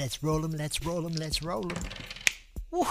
Let's 0.00 0.22
roll 0.22 0.42
'em, 0.42 0.52
let's 0.52 0.82
roll 0.82 1.04
'em, 1.04 1.12
let's 1.12 1.42
roll 1.42 1.70
'em. 1.70 1.82
Woo! 2.70 2.86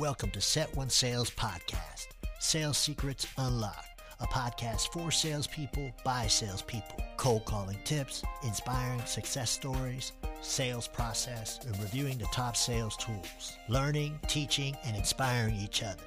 Welcome 0.00 0.32
to 0.32 0.40
Set 0.40 0.74
One 0.74 0.90
Sales 0.90 1.30
Podcast. 1.30 2.08
Sales 2.40 2.76
Secrets 2.76 3.28
Unlocked, 3.38 4.02
a 4.18 4.26
podcast 4.26 4.88
for 4.92 5.12
salespeople 5.12 5.92
by 6.04 6.26
salespeople. 6.26 6.96
Cold 7.16 7.44
calling 7.44 7.78
tips, 7.84 8.24
inspiring 8.42 9.00
success 9.06 9.52
stories, 9.52 10.10
sales 10.40 10.88
process, 10.88 11.60
and 11.64 11.78
reviewing 11.78 12.18
the 12.18 12.26
top 12.32 12.56
sales 12.56 12.96
tools. 12.96 13.56
Learning, 13.68 14.18
teaching, 14.26 14.76
and 14.82 14.96
inspiring 14.96 15.54
each 15.54 15.84
other. 15.84 16.02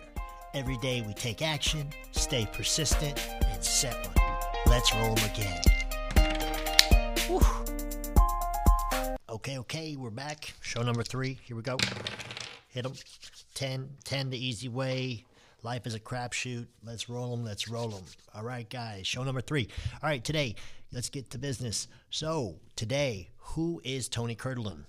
Every 0.53 0.75
day 0.79 0.99
we 0.99 1.13
take 1.13 1.41
action, 1.41 1.89
stay 2.11 2.45
persistent, 2.51 3.25
and 3.45 3.63
set 3.63 3.95
one. 4.05 4.27
Let's 4.65 4.93
roll 4.95 5.17
'em 5.17 5.31
again. 5.31 5.61
Woo! 7.29 7.64
Okay, 9.35 9.57
okay, 9.57 9.97
we're 9.97 10.11
back. 10.11 10.53
Show 10.61 10.81
number 10.81 11.03
three. 11.03 11.37
Here 11.43 11.57
we 11.57 11.61
go. 11.61 11.75
Hit 12.69 12.83
them. 12.83 12.93
10, 13.55 13.89
10 14.05 14.29
the 14.29 14.37
easy 14.37 14.69
way. 14.69 15.25
Life 15.61 15.85
is 15.85 15.93
a 15.93 15.99
crapshoot. 15.99 16.67
Let's 16.85 17.09
roll 17.09 17.31
them. 17.31 17.43
Let's 17.43 17.67
roll 17.67 17.89
them. 17.89 18.05
All 18.33 18.43
right, 18.43 18.67
guys. 18.69 19.05
Show 19.05 19.23
number 19.23 19.41
three. 19.41 19.67
All 20.01 20.07
right, 20.07 20.23
today, 20.23 20.55
let's 20.93 21.09
get 21.09 21.31
to 21.31 21.37
business. 21.37 21.89
So, 22.09 22.55
today, 22.77 23.27
who 23.35 23.81
is 23.83 24.07
Tony 24.07 24.37
Kurtulan? 24.37 24.85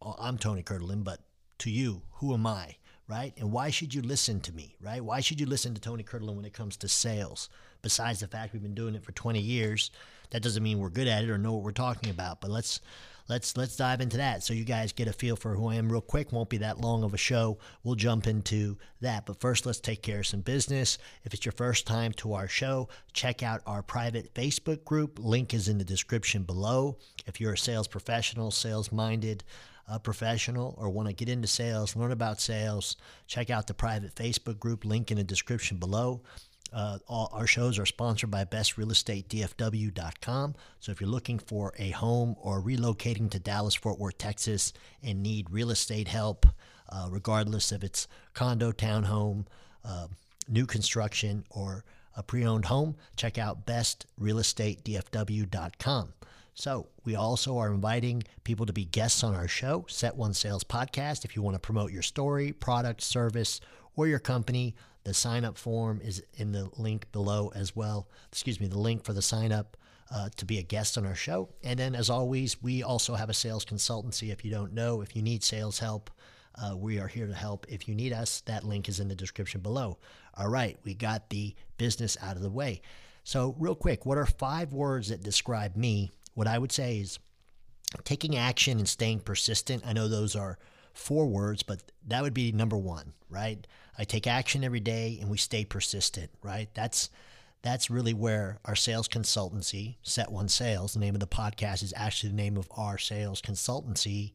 Well, 0.00 0.16
I'm 0.18 0.38
Tony 0.38 0.62
Kurtulan, 0.62 1.04
but 1.04 1.20
to 1.58 1.70
you, 1.70 2.00
who 2.12 2.32
am 2.32 2.46
I? 2.46 2.76
Right? 3.06 3.34
And 3.36 3.52
why 3.52 3.68
should 3.68 3.92
you 3.92 4.00
listen 4.00 4.40
to 4.40 4.52
me? 4.52 4.76
Right? 4.80 5.04
Why 5.04 5.20
should 5.20 5.38
you 5.38 5.46
listen 5.46 5.74
to 5.74 5.80
Tony 5.80 6.04
Kurtulan 6.04 6.36
when 6.36 6.46
it 6.46 6.54
comes 6.54 6.78
to 6.78 6.88
sales? 6.88 7.50
Besides 7.82 8.20
the 8.20 8.28
fact 8.28 8.54
we've 8.54 8.62
been 8.62 8.74
doing 8.74 8.94
it 8.94 9.04
for 9.04 9.12
20 9.12 9.40
years, 9.40 9.90
that 10.30 10.42
doesn't 10.42 10.62
mean 10.62 10.78
we're 10.78 10.88
good 10.88 11.06
at 11.06 11.22
it 11.22 11.28
or 11.28 11.36
know 11.36 11.52
what 11.52 11.64
we're 11.64 11.72
talking 11.72 12.08
about. 12.08 12.40
But 12.40 12.50
let's 12.50 12.80
let's 13.30 13.56
let's 13.56 13.76
dive 13.76 14.00
into 14.00 14.16
that 14.16 14.42
so 14.42 14.52
you 14.52 14.64
guys 14.64 14.92
get 14.92 15.06
a 15.06 15.12
feel 15.12 15.36
for 15.36 15.54
who 15.54 15.68
I 15.68 15.76
am 15.76 15.90
real 15.90 16.00
quick. 16.00 16.32
Won't 16.32 16.50
be 16.50 16.58
that 16.58 16.80
long 16.80 17.04
of 17.04 17.14
a 17.14 17.16
show. 17.16 17.58
We'll 17.84 17.94
jump 17.94 18.26
into 18.26 18.76
that. 19.00 19.24
But 19.24 19.40
first, 19.40 19.64
let's 19.64 19.80
take 19.80 20.02
care 20.02 20.18
of 20.18 20.26
some 20.26 20.40
business. 20.40 20.98
If 21.24 21.32
it's 21.32 21.46
your 21.46 21.52
first 21.52 21.86
time 21.86 22.12
to 22.14 22.34
our 22.34 22.48
show, 22.48 22.88
check 23.12 23.42
out 23.42 23.62
our 23.66 23.82
private 23.82 24.34
Facebook 24.34 24.84
group. 24.84 25.18
Link 25.20 25.54
is 25.54 25.68
in 25.68 25.78
the 25.78 25.84
description 25.84 26.42
below. 26.42 26.98
If 27.24 27.40
you're 27.40 27.52
a 27.52 27.58
sales 27.58 27.86
professional, 27.86 28.50
sales 28.50 28.90
minded, 28.90 29.44
a 29.86 30.00
professional 30.00 30.74
or 30.76 30.90
want 30.90 31.08
to 31.08 31.14
get 31.14 31.28
into 31.28 31.48
sales, 31.48 31.94
learn 31.94 32.12
about 32.12 32.40
sales, 32.40 32.96
check 33.28 33.48
out 33.48 33.68
the 33.68 33.74
private 33.74 34.14
Facebook 34.14 34.58
group. 34.58 34.84
Link 34.84 35.10
in 35.12 35.18
the 35.18 35.24
description 35.24 35.78
below. 35.78 36.22
Uh, 36.72 36.98
all 37.08 37.28
our 37.32 37.46
shows 37.46 37.78
are 37.78 37.86
sponsored 37.86 38.30
by 38.30 38.44
bestrealestateDFW.com. 38.44 40.54
So 40.78 40.92
if 40.92 41.00
you're 41.00 41.10
looking 41.10 41.38
for 41.38 41.72
a 41.78 41.90
home 41.90 42.36
or 42.40 42.62
relocating 42.62 43.30
to 43.30 43.38
Dallas, 43.38 43.74
Fort 43.74 43.98
Worth, 43.98 44.18
Texas, 44.18 44.74
and 45.02 45.22
need 45.22 45.50
real 45.50 45.70
estate 45.70 46.08
help, 46.08 46.46
uh, 46.88 47.08
regardless 47.10 47.72
if 47.72 47.82
it's 47.82 48.06
condo, 48.34 48.72
townhome, 48.72 49.46
uh, 49.84 50.08
new 50.48 50.66
construction, 50.66 51.44
or 51.50 51.84
a 52.16 52.22
pre-owned 52.22 52.66
home, 52.66 52.96
check 53.16 53.38
out 53.38 53.66
bestrealestateDFW.com. 53.66 56.12
So 56.54 56.88
we 57.04 57.14
also 57.14 57.58
are 57.58 57.72
inviting 57.72 58.24
people 58.44 58.66
to 58.66 58.72
be 58.72 58.84
guests 58.84 59.24
on 59.24 59.34
our 59.34 59.48
show, 59.48 59.86
Set 59.88 60.16
One 60.16 60.34
Sales 60.34 60.64
Podcast. 60.64 61.24
If 61.24 61.34
you 61.34 61.42
want 61.42 61.54
to 61.54 61.60
promote 61.60 61.92
your 61.92 62.02
story, 62.02 62.52
product, 62.52 63.00
service, 63.02 63.60
or 63.96 64.06
your 64.06 64.18
company, 64.18 64.74
the 65.04 65.14
sign 65.14 65.44
up 65.44 65.56
form 65.56 66.00
is 66.02 66.22
in 66.34 66.52
the 66.52 66.70
link 66.76 67.10
below 67.12 67.52
as 67.54 67.74
well. 67.74 68.08
Excuse 68.30 68.60
me, 68.60 68.66
the 68.66 68.78
link 68.78 69.04
for 69.04 69.12
the 69.12 69.22
sign 69.22 69.52
up 69.52 69.76
uh, 70.12 70.28
to 70.36 70.44
be 70.44 70.58
a 70.58 70.62
guest 70.62 70.98
on 70.98 71.06
our 71.06 71.14
show. 71.14 71.48
And 71.62 71.78
then, 71.78 71.94
as 71.94 72.10
always, 72.10 72.62
we 72.62 72.82
also 72.82 73.14
have 73.14 73.30
a 73.30 73.34
sales 73.34 73.64
consultancy. 73.64 74.32
If 74.32 74.44
you 74.44 74.50
don't 74.50 74.72
know, 74.72 75.00
if 75.00 75.14
you 75.14 75.22
need 75.22 75.42
sales 75.42 75.78
help, 75.78 76.10
uh, 76.56 76.76
we 76.76 76.98
are 76.98 77.06
here 77.06 77.26
to 77.26 77.34
help. 77.34 77.66
If 77.68 77.88
you 77.88 77.94
need 77.94 78.12
us, 78.12 78.42
that 78.42 78.64
link 78.64 78.88
is 78.88 79.00
in 79.00 79.08
the 79.08 79.14
description 79.14 79.60
below. 79.60 79.98
All 80.34 80.48
right, 80.48 80.76
we 80.84 80.94
got 80.94 81.30
the 81.30 81.54
business 81.78 82.16
out 82.22 82.36
of 82.36 82.42
the 82.42 82.50
way. 82.50 82.82
So, 83.24 83.54
real 83.58 83.74
quick, 83.74 84.04
what 84.04 84.18
are 84.18 84.26
five 84.26 84.72
words 84.72 85.08
that 85.08 85.22
describe 85.22 85.76
me? 85.76 86.10
What 86.34 86.46
I 86.46 86.58
would 86.58 86.72
say 86.72 86.98
is 86.98 87.18
taking 88.04 88.36
action 88.36 88.78
and 88.78 88.88
staying 88.88 89.20
persistent. 89.20 89.84
I 89.86 89.92
know 89.92 90.08
those 90.08 90.34
are 90.36 90.58
four 90.94 91.26
words, 91.26 91.62
but 91.62 91.82
that 92.06 92.22
would 92.22 92.34
be 92.34 92.52
number 92.52 92.76
one, 92.76 93.12
right? 93.28 93.66
I 93.98 94.04
take 94.04 94.26
action 94.26 94.64
every 94.64 94.80
day 94.80 95.18
and 95.20 95.30
we 95.30 95.36
stay 95.36 95.64
persistent, 95.64 96.30
right? 96.42 96.68
That's 96.74 97.10
that's 97.62 97.90
really 97.90 98.14
where 98.14 98.58
our 98.64 98.74
sales 98.74 99.06
consultancy, 99.06 99.96
Set 100.02 100.32
One 100.32 100.48
Sales, 100.48 100.94
the 100.94 101.00
name 101.00 101.14
of 101.14 101.20
the 101.20 101.26
podcast 101.26 101.82
is 101.82 101.92
actually 101.94 102.30
the 102.30 102.36
name 102.36 102.56
of 102.56 102.66
our 102.74 102.96
sales 102.96 103.42
consultancy, 103.42 104.32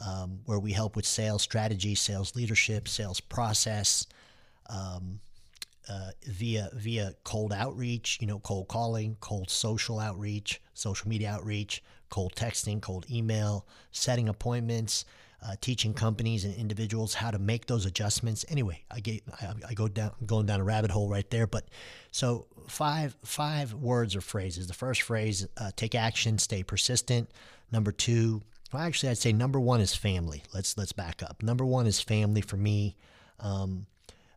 um, 0.00 0.40
where 0.44 0.60
we 0.60 0.72
help 0.72 0.94
with 0.94 1.04
sales 1.04 1.42
strategy, 1.42 1.96
sales 1.96 2.36
leadership, 2.36 2.86
sales 2.86 3.20
process, 3.20 4.06
um, 4.70 5.18
uh, 5.88 6.10
via 6.26 6.70
via 6.74 7.14
cold 7.24 7.52
outreach, 7.52 8.18
you 8.20 8.26
know, 8.26 8.38
cold 8.38 8.68
calling, 8.68 9.16
cold 9.20 9.50
social 9.50 9.98
outreach, 9.98 10.60
social 10.74 11.08
media 11.08 11.30
outreach, 11.30 11.82
cold 12.10 12.34
texting, 12.36 12.80
cold 12.80 13.06
email, 13.10 13.66
setting 13.90 14.28
appointments 14.28 15.04
uh, 15.46 15.54
teaching 15.60 15.94
companies 15.94 16.44
and 16.44 16.54
individuals 16.54 17.14
how 17.14 17.30
to 17.30 17.38
make 17.38 17.66
those 17.66 17.86
adjustments. 17.86 18.44
Anyway, 18.48 18.82
I 18.90 19.00
get 19.00 19.22
I, 19.40 19.52
I 19.68 19.74
go 19.74 19.88
down 19.88 20.12
I'm 20.20 20.26
going 20.26 20.46
down 20.46 20.60
a 20.60 20.64
rabbit 20.64 20.90
hole 20.90 21.08
right 21.08 21.28
there. 21.30 21.46
But 21.46 21.68
so 22.10 22.46
five 22.68 23.16
five 23.24 23.74
words 23.74 24.16
or 24.16 24.20
phrases. 24.20 24.66
The 24.66 24.74
first 24.74 25.02
phrase: 25.02 25.46
uh, 25.56 25.70
take 25.76 25.94
action, 25.94 26.38
stay 26.38 26.62
persistent. 26.62 27.30
Number 27.70 27.92
two, 27.92 28.42
well, 28.72 28.82
actually, 28.82 29.10
I'd 29.10 29.18
say 29.18 29.32
number 29.32 29.60
one 29.60 29.80
is 29.80 29.94
family. 29.94 30.42
Let's 30.52 30.76
let's 30.76 30.92
back 30.92 31.22
up. 31.22 31.42
Number 31.42 31.64
one 31.64 31.86
is 31.86 32.00
family 32.00 32.40
for 32.40 32.56
me. 32.56 32.96
Um, 33.40 33.86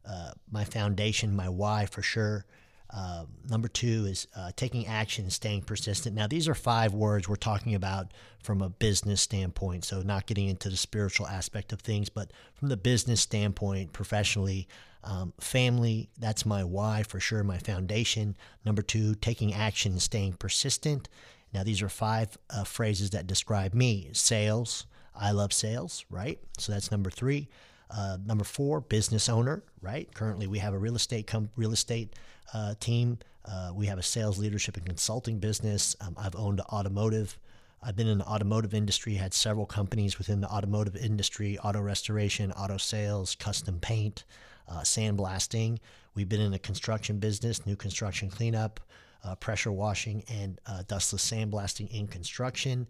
uh, 0.05 0.31
my 0.51 0.63
foundation, 0.63 1.35
my 1.35 1.49
why 1.49 1.85
for 1.85 2.01
sure. 2.01 2.45
Uh, 2.93 3.23
number 3.49 3.69
two 3.69 4.05
is 4.05 4.27
uh, 4.35 4.51
taking 4.55 4.85
action 4.85 5.29
staying 5.29 5.61
persistent. 5.61 6.15
Now, 6.15 6.27
these 6.27 6.47
are 6.47 6.55
five 6.55 6.93
words 6.93 7.27
we're 7.27 7.37
talking 7.37 7.73
about 7.73 8.11
from 8.43 8.61
a 8.61 8.69
business 8.69 9.21
standpoint. 9.21 9.85
So, 9.85 10.01
not 10.01 10.25
getting 10.25 10.47
into 10.47 10.69
the 10.69 10.75
spiritual 10.75 11.27
aspect 11.27 11.71
of 11.71 11.79
things, 11.79 12.09
but 12.09 12.31
from 12.55 12.67
the 12.67 12.77
business 12.77 13.21
standpoint, 13.21 13.93
professionally, 13.93 14.67
um, 15.03 15.33
family, 15.39 16.09
that's 16.19 16.45
my 16.45 16.63
why 16.63 17.03
for 17.03 17.19
sure, 17.19 17.43
my 17.43 17.57
foundation. 17.57 18.35
Number 18.65 18.81
two, 18.81 19.15
taking 19.15 19.53
action 19.53 19.97
staying 19.99 20.33
persistent. 20.33 21.07
Now, 21.53 21.63
these 21.63 21.81
are 21.81 21.89
five 21.89 22.37
uh, 22.49 22.65
phrases 22.65 23.11
that 23.11 23.25
describe 23.25 23.73
me 23.73 24.09
sales. 24.11 24.85
I 25.15 25.31
love 25.31 25.53
sales, 25.53 26.05
right? 26.09 26.39
So, 26.57 26.73
that's 26.73 26.91
number 26.91 27.09
three. 27.09 27.47
Uh, 27.89 28.17
number 28.25 28.45
four, 28.45 28.81
business 28.81 29.27
owner, 29.29 29.63
right? 29.81 30.13
Currently, 30.13 30.47
we 30.47 30.59
have 30.59 30.73
a 30.73 30.77
real 30.77 30.95
estate 30.95 31.27
com- 31.27 31.49
real 31.55 31.73
estate 31.73 32.15
uh, 32.53 32.73
team. 32.79 33.19
Uh, 33.45 33.71
we 33.73 33.87
have 33.87 33.97
a 33.97 34.03
sales 34.03 34.37
leadership 34.37 34.77
and 34.77 34.85
consulting 34.85 35.39
business. 35.39 35.95
Um, 36.01 36.15
I've 36.17 36.35
owned 36.35 36.61
automotive. 36.61 37.39
I've 37.83 37.95
been 37.95 38.07
in 38.07 38.19
the 38.19 38.25
automotive 38.25 38.73
industry, 38.73 39.15
had 39.15 39.33
several 39.33 39.65
companies 39.65 40.19
within 40.19 40.41
the 40.41 40.47
automotive 40.47 40.95
industry 40.95 41.57
auto 41.59 41.81
restoration, 41.81 42.51
auto 42.51 42.77
sales, 42.77 43.35
custom 43.35 43.79
paint, 43.79 44.23
uh, 44.67 44.81
sandblasting. 44.81 45.79
We've 46.13 46.29
been 46.29 46.41
in 46.41 46.51
the 46.51 46.59
construction 46.59 47.17
business, 47.17 47.65
new 47.65 47.75
construction 47.75 48.29
cleanup, 48.29 48.79
uh, 49.23 49.35
pressure 49.35 49.71
washing, 49.71 50.23
and 50.29 50.59
uh, 50.67 50.83
dustless 50.87 51.29
sandblasting 51.29 51.89
in 51.89 52.07
construction. 52.07 52.87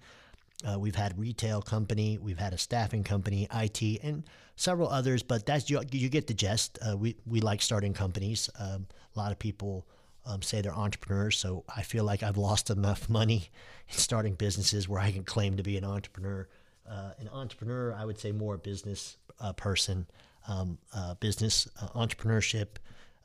Uh, 0.64 0.80
we've 0.80 0.96
had 0.96 1.18
retail 1.18 1.62
company, 1.62 2.18
we've 2.18 2.40
had 2.40 2.54
a 2.54 2.58
staffing 2.58 3.04
company, 3.04 3.48
IT, 3.54 4.00
and 4.04 4.24
several 4.56 4.90
others. 4.90 5.24
But 5.24 5.46
that's 5.46 5.70
you, 5.70 5.82
you 5.92 6.10
get 6.10 6.28
the 6.28 6.34
gist. 6.34 6.80
Uh, 6.88 6.98
we 6.98 7.16
we 7.26 7.42
like 7.42 7.62
starting 7.62 7.94
companies. 7.94 8.50
Um, 8.60 8.88
a 9.16 9.20
lot 9.20 9.32
of 9.32 9.40
people 9.40 9.88
um, 10.26 10.42
say 10.42 10.62
they're 10.62 10.74
entrepreneurs, 10.74 11.38
so 11.38 11.64
I 11.76 11.82
feel 11.82 12.04
like 12.04 12.24
I've 12.24 12.38
lost 12.38 12.70
enough 12.70 13.10
money 13.10 13.50
in 13.90 13.98
starting 13.98 14.36
businesses 14.36 14.88
where 14.88 15.00
I 15.00 15.12
can 15.12 15.24
claim 15.24 15.58
to 15.58 15.64
be 15.64 15.78
an 15.78 15.84
entrepreneur. 15.84 16.48
Uh, 16.90 17.12
an 17.20 17.30
entrepreneur, 17.30 17.94
I 17.94 18.06
would 18.06 18.20
say, 18.20 18.32
more 18.32 18.56
a 18.56 18.60
business 18.60 19.18
uh, 19.40 19.53
person. 19.53 20.08
Um, 20.47 20.78
uh, 20.94 21.14
business 21.16 21.68
uh, 21.82 21.88
entrepreneurship 21.90 22.68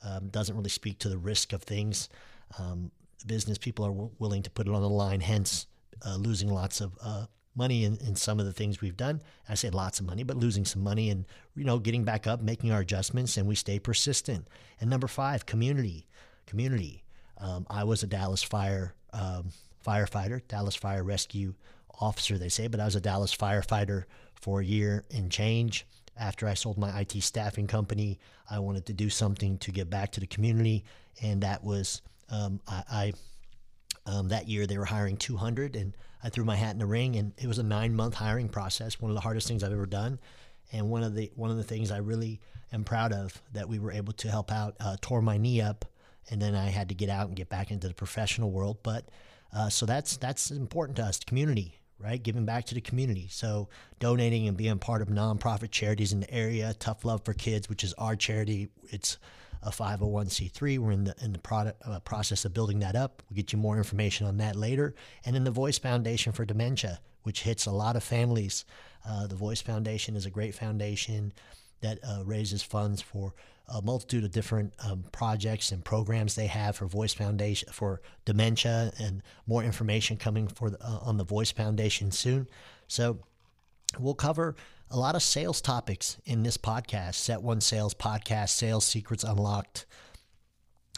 um, 0.03 0.29
doesn't 0.29 0.55
really 0.55 0.69
speak 0.69 0.99
to 0.99 1.09
the 1.09 1.17
risk 1.17 1.53
of 1.53 1.63
things. 1.63 2.09
Um, 2.59 2.91
business 3.25 3.57
people 3.57 3.85
are 3.85 3.91
w- 3.91 4.11
willing 4.19 4.43
to 4.43 4.49
put 4.49 4.67
it 4.67 4.73
on 4.73 4.81
the 4.81 4.89
line, 4.89 5.21
hence 5.21 5.65
uh, 6.05 6.15
losing 6.15 6.49
lots 6.49 6.81
of 6.81 6.93
uh, 7.01 7.25
money 7.57 7.83
in, 7.83 7.97
in 7.97 8.15
some 8.15 8.39
of 8.39 8.45
the 8.45 8.53
things 8.53 8.79
we've 8.79 8.97
done. 8.97 9.21
I 9.49 9.55
say 9.55 9.69
lots 9.69 9.99
of 9.99 10.05
money, 10.05 10.23
but 10.23 10.37
losing 10.37 10.65
some 10.65 10.83
money 10.83 11.09
and 11.09 11.25
you 11.55 11.65
know 11.65 11.79
getting 11.79 12.03
back 12.03 12.27
up, 12.27 12.41
making 12.41 12.71
our 12.71 12.81
adjustments, 12.81 13.37
and 13.37 13.47
we 13.47 13.55
stay 13.55 13.79
persistent. 13.79 14.47
And 14.79 14.89
number 14.89 15.07
five, 15.07 15.45
community. 15.45 16.07
Community. 16.45 17.03
Um, 17.39 17.65
I 17.69 17.83
was 17.83 18.03
a 18.03 18.07
Dallas 18.07 18.43
fire 18.43 18.93
um, 19.13 19.49
firefighter, 19.85 20.41
Dallas 20.47 20.75
fire 20.75 21.03
rescue 21.03 21.53
officer, 21.99 22.37
they 22.37 22.49
say, 22.49 22.67
but 22.67 22.79
I 22.79 22.85
was 22.85 22.95
a 22.95 23.01
Dallas 23.01 23.35
firefighter 23.35 24.03
for 24.35 24.61
a 24.61 24.65
year 24.65 25.03
and 25.13 25.31
change. 25.31 25.85
After 26.19 26.47
I 26.47 26.55
sold 26.55 26.77
my 26.77 26.99
IT 26.99 27.21
staffing 27.21 27.67
company, 27.67 28.19
I 28.49 28.59
wanted 28.59 28.85
to 28.87 28.93
do 28.93 29.09
something 29.09 29.57
to 29.59 29.71
give 29.71 29.89
back 29.89 30.11
to 30.13 30.19
the 30.19 30.27
community, 30.27 30.83
and 31.21 31.41
that 31.41 31.63
was 31.63 32.01
um, 32.29 32.59
I, 32.67 32.83
I 32.91 33.13
Um, 34.07 34.29
that 34.29 34.47
year 34.47 34.65
they 34.65 34.77
were 34.77 34.85
hiring 34.85 35.17
200, 35.17 35.75
and 35.75 35.93
I 36.23 36.29
threw 36.29 36.45
my 36.45 36.55
hat 36.55 36.71
in 36.71 36.79
the 36.79 36.85
ring, 36.85 37.15
and 37.17 37.33
it 37.37 37.45
was 37.45 37.59
a 37.59 37.63
nine-month 37.63 38.15
hiring 38.15 38.49
process, 38.49 38.99
one 38.99 39.11
of 39.11 39.15
the 39.15 39.21
hardest 39.21 39.47
things 39.47 39.63
I've 39.63 39.73
ever 39.73 39.85
done, 39.85 40.17
and 40.71 40.89
one 40.89 41.03
of 41.03 41.13
the 41.13 41.31
one 41.35 41.51
of 41.51 41.57
the 41.57 41.63
things 41.63 41.91
I 41.91 41.97
really 41.97 42.39
am 42.73 42.83
proud 42.83 43.13
of 43.13 43.41
that 43.53 43.69
we 43.69 43.79
were 43.79 43.91
able 43.91 44.13
to 44.13 44.29
help 44.29 44.51
out. 44.51 44.75
Uh, 44.79 44.95
tore 45.01 45.21
my 45.21 45.37
knee 45.37 45.61
up, 45.61 45.85
and 46.29 46.41
then 46.41 46.55
I 46.55 46.69
had 46.69 46.89
to 46.89 46.95
get 46.95 47.09
out 47.09 47.27
and 47.27 47.35
get 47.35 47.49
back 47.49 47.69
into 47.69 47.87
the 47.87 47.93
professional 47.93 48.49
world, 48.49 48.77
but 48.81 49.09
uh, 49.53 49.69
so 49.69 49.85
that's 49.85 50.17
that's 50.17 50.51
important 50.51 50.95
to 50.97 51.03
us, 51.03 51.19
community, 51.19 51.77
right? 51.99 52.21
Giving 52.21 52.45
back 52.45 52.65
to 52.65 52.75
the 52.75 52.81
community. 52.81 53.27
So 53.29 53.69
donating 53.99 54.47
and 54.47 54.57
being 54.57 54.79
part 54.79 55.01
of 55.01 55.07
nonprofit 55.07 55.71
charities 55.71 56.13
in 56.13 56.19
the 56.19 56.33
area, 56.33 56.73
Tough 56.79 57.05
Love 57.05 57.23
for 57.23 57.33
Kids, 57.33 57.69
which 57.69 57.83
is 57.83 57.93
our 57.93 58.15
charity. 58.15 58.69
It's 58.89 59.17
a 59.63 59.71
501c3. 59.71 60.77
We're 60.79 60.91
in 60.91 61.03
the 61.05 61.15
in 61.21 61.33
the 61.33 61.39
product, 61.39 61.81
uh, 61.85 61.99
process 62.01 62.45
of 62.45 62.53
building 62.53 62.79
that 62.79 62.95
up. 62.95 63.23
We'll 63.29 63.35
get 63.35 63.51
you 63.51 63.57
more 63.57 63.77
information 63.77 64.27
on 64.27 64.37
that 64.37 64.55
later. 64.55 64.95
And 65.25 65.35
then 65.35 65.43
the 65.43 65.51
Voice 65.51 65.77
Foundation 65.77 66.31
for 66.31 66.45
Dementia, 66.45 66.99
which 67.23 67.43
hits 67.43 67.65
a 67.65 67.71
lot 67.71 67.95
of 67.95 68.03
families. 68.03 68.65
Uh, 69.07 69.27
the 69.27 69.35
Voice 69.35 69.61
Foundation 69.61 70.15
is 70.15 70.25
a 70.25 70.29
great 70.29 70.53
foundation 70.53 71.33
that 71.81 71.99
uh, 72.03 72.23
raises 72.25 72.63
funds 72.63 73.01
for 73.01 73.33
a 73.69 73.81
multitude 73.81 74.23
of 74.23 74.31
different 74.31 74.73
um, 74.79 75.03
projects 75.11 75.71
and 75.71 75.83
programs 75.83 76.35
they 76.35 76.47
have 76.47 76.77
for 76.77 76.85
Voice 76.85 77.13
Foundation 77.13 77.69
for 77.71 78.01
dementia, 78.25 78.91
and 78.99 79.21
more 79.45 79.63
information 79.63 80.17
coming 80.17 80.47
for 80.47 80.69
the, 80.69 80.81
uh, 80.81 80.99
on 81.01 81.17
the 81.17 81.25
Voice 81.25 81.51
Foundation 81.51 82.11
soon. 82.11 82.47
So 82.87 83.19
we'll 83.99 84.13
cover 84.13 84.55
a 84.89 84.97
lot 84.97 85.15
of 85.15 85.21
sales 85.21 85.59
topics 85.59 86.17
in 86.25 86.43
this 86.43 86.57
podcast. 86.57 87.15
Set 87.15 87.41
One 87.41 87.59
Sales 87.59 87.93
podcast, 87.93 88.49
Sales 88.49 88.85
Secrets 88.85 89.23
Unlocked. 89.23 89.85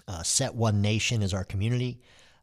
Uh, 0.07 0.23
Set 0.23 0.53
One 0.53 0.81
Nation 0.81 1.21
is 1.21 1.33
our 1.33 1.43
community. 1.43 1.99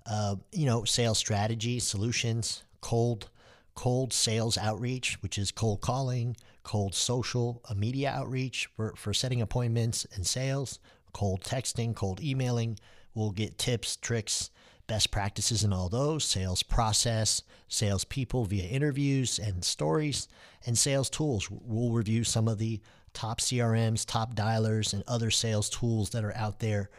Uh, 0.08 0.36
you 0.52 0.66
know, 0.66 0.84
sales 0.84 1.18
strategy, 1.18 1.78
solutions, 1.78 2.64
cold, 2.80 3.28
cold 3.74 4.12
sales 4.12 4.56
outreach, 4.56 5.20
which 5.22 5.38
is 5.38 5.50
cold 5.50 5.80
calling, 5.80 6.36
cold 6.66 6.96
social 6.96 7.62
uh, 7.70 7.74
media 7.74 8.10
outreach 8.10 8.68
for, 8.74 8.92
for 8.96 9.14
setting 9.14 9.40
appointments 9.40 10.04
and 10.16 10.26
sales, 10.26 10.80
cold 11.12 11.40
texting, 11.40 11.94
cold 11.94 12.20
emailing. 12.20 12.76
We'll 13.14 13.30
get 13.30 13.56
tips, 13.56 13.94
tricks, 13.94 14.50
best 14.88 15.12
practices 15.12 15.62
in 15.62 15.72
all 15.72 15.88
those 15.88 16.24
sales 16.24 16.64
process, 16.64 17.42
sales 17.68 18.02
people 18.02 18.46
via 18.46 18.64
interviews 18.64 19.38
and 19.38 19.64
stories, 19.64 20.26
and 20.66 20.76
sales 20.76 21.08
tools. 21.08 21.48
We'll 21.48 21.92
review 21.92 22.24
some 22.24 22.48
of 22.48 22.58
the 22.58 22.80
top 23.14 23.40
CRMs, 23.40 24.04
top 24.04 24.34
dialers, 24.34 24.92
and 24.92 25.04
other 25.06 25.30
sales 25.30 25.70
tools 25.70 26.10
that 26.10 26.24
are 26.24 26.34
out 26.34 26.58
there. 26.58 26.90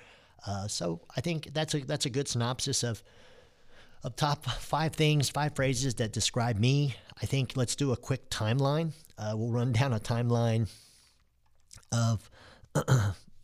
Uh, 0.45 0.69
so 0.69 1.01
I 1.17 1.19
think 1.19 1.53
that's 1.53 1.73
a 1.75 1.79
that's 1.79 2.05
a 2.05 2.09
good 2.09 2.29
synopsis 2.29 2.83
of 2.83 3.03
of 4.03 4.15
top 4.15 4.45
five 4.45 4.93
things, 4.93 5.29
five 5.29 5.55
phrases 5.55 5.95
that 5.95 6.13
describe 6.13 6.57
me. 6.57 6.95
I 7.21 7.25
think 7.25 7.53
let's 7.55 7.75
do 7.75 7.91
a 7.91 7.97
quick 7.97 8.29
timeline. 8.29 8.93
Uh, 9.17 9.33
we'll 9.35 9.51
run 9.51 9.71
down 9.71 9.93
a 9.93 9.99
timeline 9.99 10.69
of, 11.91 12.29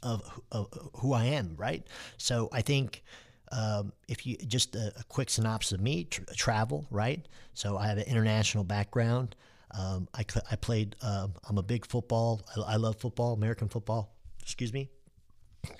of 0.04 0.42
of 0.52 0.90
who 0.98 1.14
I 1.14 1.26
am, 1.26 1.56
right? 1.58 1.86
So 2.18 2.50
I 2.52 2.62
think 2.62 3.04
um, 3.52 3.94
if 4.08 4.26
you 4.26 4.36
just 4.38 4.76
a, 4.76 4.92
a, 5.00 5.04
quick 5.04 5.30
synopsis 5.30 5.74
of 5.74 5.82
me, 5.82 6.06
travel, 6.36 6.86
right? 6.90 7.26
So 7.54 7.78
I 7.78 7.88
have 7.88 7.98
an 7.98 8.06
international 8.06 8.64
background. 8.64 9.36
Um, 9.72 10.08
I, 10.14 10.26
I 10.52 10.56
played, 10.56 10.96
uh, 11.02 11.28
I'm 11.48 11.58
a 11.58 11.64
big 11.64 11.86
football, 11.86 12.42
I, 12.56 12.74
I, 12.74 12.76
love 12.78 12.98
football, 12.98 13.34
American 13.34 13.70
football, 13.70 14.16
excuse 14.42 14.74
me. 14.74 14.90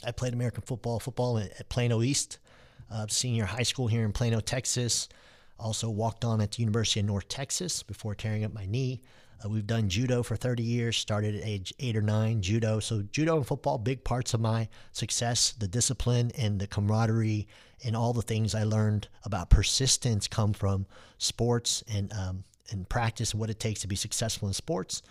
I 0.06 0.12
played 0.12 0.34
American 0.34 0.62
football, 0.62 1.00
football 1.00 1.38
at 1.40 1.68
Plano 1.70 2.02
East, 2.02 2.38
uh, 2.94 3.08
senior 3.10 3.46
high 3.46 3.64
school 3.64 3.88
here 3.88 4.06
in 4.06 4.14
Plano, 4.14 4.40
Texas. 4.40 5.10
Also 5.60 5.90
walked 5.90 6.24
on 6.24 6.42
at 6.42 6.52
the 6.52 6.62
University 6.62 7.00
of 7.00 7.06
North 7.08 7.28
Texas 7.28 7.84
before 7.84 8.16
tearing 8.16 8.44
up 8.44 8.54
my 8.54 8.66
knee. 8.66 9.02
Uh, 9.44 9.50
we've 9.50 9.68
done 9.68 9.90
judo 9.90 10.24
for 10.24 10.36
30 10.36 10.64
years, 10.64 10.98
started 10.98 11.36
at 11.36 11.46
age 11.46 11.74
eight 11.80 11.96
or 11.96 12.02
nine, 12.02 12.42
judo. 12.42 12.80
So, 12.80 13.02
judo 13.12 13.38
and 13.38 13.48
football, 13.48 13.78
big 13.78 14.04
parts 14.04 14.34
of 14.34 14.42
my 14.42 14.70
success. 14.92 15.54
The 15.54 15.68
discipline 15.68 16.32
and 16.38 16.60
the 16.60 16.68
camaraderie 16.68 17.48
and 17.84 17.96
all 17.96 18.14
the 18.14 18.22
things 18.22 18.56
I 18.56 18.64
learned 18.64 19.08
about 19.24 19.50
persistence 19.50 20.28
come 20.28 20.54
from 20.54 20.86
sports 21.18 21.84
and, 21.92 22.14
um, 22.14 22.44
and 22.72 22.88
practice 22.88 23.32
and 23.32 23.40
what 23.40 23.50
it 23.50 23.60
takes 23.60 23.82
to 23.82 23.88
be 23.88 23.96
successful 23.96 24.48
in 24.48 24.54
sports. 24.54 25.02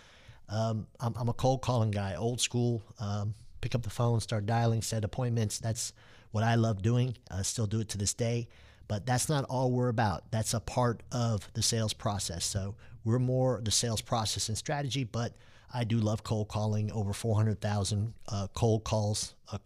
Um, 0.49 0.87
I'm, 0.99 1.13
I'm, 1.15 1.29
a 1.29 1.33
cold 1.33 1.61
calling 1.61 1.91
guy, 1.91 2.15
old 2.15 2.41
school. 2.41 2.83
Um, 2.99 3.35
pick 3.61 3.75
up 3.75 3.83
the 3.83 3.89
phone, 3.89 4.19
start 4.19 4.45
dialing, 4.45 4.81
set 4.81 5.03
appointments. 5.03 5.59
That's 5.59 5.93
what 6.33 6.43
I 6.43 6.55
love 6.55 6.81
doing. 6.81 7.15
I 7.31 7.43
still 7.43 7.67
do 7.67 7.79
it 7.79 7.89
to 7.89 7.97
this 7.97 8.13
day. 8.13 8.49
But 8.87 9.05
that's 9.05 9.29
not 9.29 9.45
all 9.45 9.71
we're 9.71 9.87
about. 9.87 10.29
That's 10.31 10.53
a 10.53 10.59
part 10.59 11.03
of 11.11 11.47
the 11.53 11.61
sales 11.61 11.93
process. 11.93 12.43
So 12.43 12.75
we're 13.05 13.19
more 13.19 13.61
the 13.63 13.71
sales 13.71 14.01
process 14.01 14.49
and 14.49 14.57
strategy, 14.57 15.03
but 15.05 15.33
I 15.73 15.83
do 15.83 15.97
love 15.97 16.23
cold 16.23 16.49
calling. 16.49 16.91
Over 16.91 17.13
400,000 17.13 18.13
uh, 18.27 18.47
cold 18.53 18.83
calls. 18.83 19.35
Uh, 19.51 19.59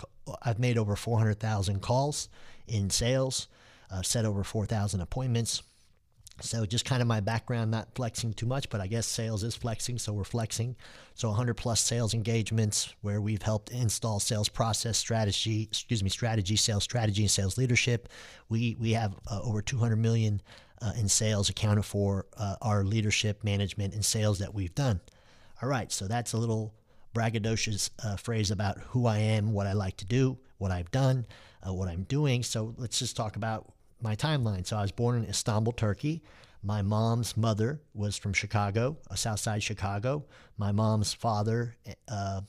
I've 0.44 0.60
made 0.60 0.78
over 0.78 0.96
400,000 0.96 1.82
calls 1.82 2.30
in 2.68 2.90
sales. 2.90 3.48
I've 3.90 4.06
set 4.06 4.26
over 4.26 4.44
4,000 4.44 5.00
appointments. 5.00 5.64
So 6.42 6.66
just 6.66 6.86
kind 6.86 7.02
of 7.02 7.08
my 7.08 7.20
background, 7.20 7.72
not 7.72 7.90
flexing 7.96 8.34
too 8.34 8.46
much, 8.46 8.70
but 8.70 8.80
I 8.80 8.88
guess 8.88 9.08
sales 9.08 9.44
is 9.44 9.56
flexing, 9.56 9.98
so 9.98 10.14
we're 10.14 10.24
flexing. 10.24 10.76
So 11.16 11.30
100 11.30 11.56
plus 11.56 11.82
sales 11.82 12.14
engagements 12.14 12.94
where 13.02 13.22
we've 13.22 13.42
helped 13.42 13.72
install 13.72 14.20
sales 14.20 14.50
process 14.50 14.98
strategy, 14.98 15.64
excuse 15.64 16.04
me, 16.04 16.10
strategy, 16.10 16.56
sales 16.56 16.84
strategy, 16.84 17.24
and 17.24 17.32
sales 17.32 17.58
leadership. 17.58 18.10
We 18.50 18.76
we 18.80 18.92
have 18.92 19.16
uh, 19.30 19.42
over 19.42 19.62
200 19.62 19.96
million 19.96 20.42
uh, 20.82 20.94
in 20.98 21.10
sales 21.10 21.50
accounted 21.50 21.86
for 21.86 22.28
uh, 22.38 22.56
our 22.62 22.84
leadership, 22.84 23.44
management, 23.44 23.94
and 23.94 24.06
sales 24.06 24.40
that 24.40 24.54
we've 24.54 24.76
done. 24.76 25.02
All 25.62 25.70
right, 25.70 25.92
so 25.92 26.08
that's 26.08 26.34
a 26.34 26.38
little 26.38 26.74
braggadocious 27.16 27.90
uh, 28.04 28.16
phrase 28.16 28.52
about 28.52 28.78
who 28.90 29.08
I 29.08 29.18
am, 29.18 29.54
what 29.54 29.66
I 29.66 29.74
like 29.74 29.98
to 29.98 30.06
do, 30.06 30.38
what 30.60 30.72
I've 30.72 30.92
done, 30.92 31.26
uh, 31.68 31.74
what 31.74 31.88
I'm 31.88 32.04
doing. 32.04 32.44
So 32.44 32.76
let's 32.78 33.00
just 33.00 33.16
talk 33.18 33.36
about 33.36 33.74
my 34.02 34.16
timeline. 34.16 34.66
So 34.66 34.78
I 34.78 34.82
was 34.82 34.92
born 34.92 35.18
in 35.18 35.30
Istanbul, 35.30 35.74
Turkey. 35.74 36.24
My 36.64 36.82
mom's 36.82 37.38
mother 37.38 37.82
was 37.94 38.18
from 38.18 38.34
Chicago, 38.34 38.98
uh, 39.10 39.16
South 39.16 39.40
Side 39.40 39.64
Chicago. 39.64 40.26
My 40.58 40.72
mom's 40.72 41.14
father, 41.14 41.76
uh, 42.08 42.42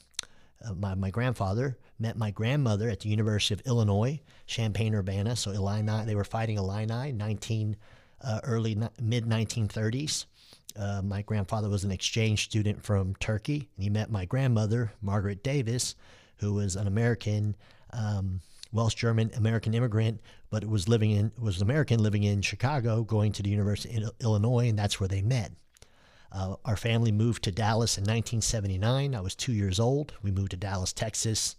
uh, 0.65 0.75
my, 0.75 0.95
my 0.95 1.11
grandfather, 1.11 1.79
met 1.99 2.17
my 2.17 2.31
grandmother 2.31 2.89
at 2.89 3.01
the 3.01 3.09
University 3.09 3.55
of 3.55 3.61
Illinois, 3.67 4.21
Champaign 4.47 4.95
Urbana. 4.95 5.37
So 5.37 5.51
Illini, 5.51 6.05
they 6.05 6.15
were 6.15 6.25
fighting 6.25 6.57
Illini, 6.57 7.13
19 7.13 7.77
uh, 8.23 8.41
early 8.45 8.77
mid 9.01 9.25
1930s. 9.25 10.27
Uh, 10.79 11.03
my 11.03 11.23
grandfather 11.23 11.69
was 11.69 11.85
an 11.85 11.91
exchange 11.91 12.45
student 12.45 12.83
from 12.83 13.15
Turkey, 13.17 13.69
and 13.77 13.85
he 13.85 13.91
met 13.91 14.11
my 14.11 14.25
grandmother, 14.25 14.93
Margaret 15.03 15.43
Davis, 15.43 15.95
who 16.37 16.55
was 16.55 16.77
an 16.77 16.87
American. 16.87 17.57
Um, 17.93 18.41
Welsh 18.73 18.95
German 18.95 19.31
American 19.37 19.75
immigrant, 19.75 20.21
but 20.51 20.65
was 20.65 20.89
living 20.89 21.11
in 21.11 21.33
was 21.39 21.61
American 21.61 22.03
living 22.03 22.23
in 22.23 22.43
Chicago, 22.43 23.03
going 23.03 23.33
to 23.33 23.43
the 23.43 23.51
University 23.51 24.03
of 24.03 24.13
Illinois, 24.21 24.69
and 24.69 24.79
that's 24.79 25.01
where 25.01 25.09
they 25.09 25.23
met. 25.23 25.53
Uh, 26.31 26.57
our 26.65 26.77
family 26.77 27.11
moved 27.11 27.45
to 27.45 27.51
Dallas 27.51 27.97
in 27.97 28.03
1979. 28.03 29.15
I 29.15 29.21
was 29.21 29.35
two 29.35 29.53
years 29.53 29.81
old. 29.81 30.13
We 30.23 30.31
moved 30.31 30.51
to 30.51 30.57
Dallas, 30.57 30.93
Texas. 30.93 31.57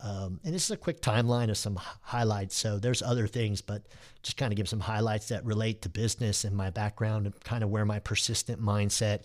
Um, 0.00 0.40
and 0.44 0.54
this 0.54 0.64
is 0.64 0.70
a 0.70 0.76
quick 0.76 1.00
timeline 1.00 1.48
of 1.48 1.56
some 1.56 1.76
highlights. 2.02 2.54
So 2.54 2.78
there's 2.78 3.00
other 3.00 3.26
things, 3.26 3.62
but 3.62 3.86
just 4.22 4.36
kind 4.36 4.52
of 4.52 4.58
give 4.58 4.68
some 4.68 4.80
highlights 4.80 5.28
that 5.28 5.44
relate 5.46 5.80
to 5.82 5.88
business 5.88 6.44
and 6.44 6.54
my 6.54 6.68
background 6.68 7.24
and 7.24 7.44
kind 7.44 7.64
of 7.64 7.70
where 7.70 7.86
my 7.86 7.98
persistent 7.98 8.60
mindset 8.60 9.24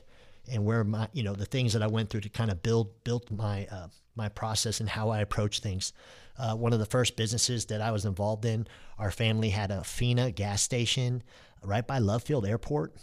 and 0.50 0.66
where 0.66 0.84
my 0.84 1.08
you 1.14 1.24
know 1.24 1.34
the 1.34 1.46
things 1.46 1.74
that 1.74 1.84
I 1.84 1.88
went 1.88 2.10
through 2.10 2.22
to 2.22 2.30
kind 2.30 2.52
of 2.52 2.64
build 2.64 3.04
built 3.04 3.30
my 3.32 3.68
uh, 3.72 3.88
my 4.16 4.30
process 4.30 4.80
and 4.80 4.90
how 4.90 5.10
I 5.10 5.20
approach 5.20 5.60
things. 5.60 5.94
Uh, 6.38 6.56
one 6.56 6.74
of 6.74 6.80
the 6.80 6.86
first 6.86 7.16
businesses 7.16 7.66
that 7.68 7.82
I 7.82 7.92
was 7.92 8.06
involved 8.06 8.46
in, 8.46 8.68
our 8.98 9.12
family 9.12 9.50
had 9.50 9.72
a 9.72 9.84
FINA 9.84 10.32
gas 10.32 10.62
station 10.62 11.24
right 11.64 11.86
by 11.86 12.00
Love 12.00 12.24
Field 12.24 12.46
Airport 12.46 12.96